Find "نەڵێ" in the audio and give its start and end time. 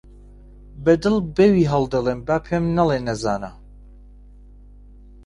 2.77-2.97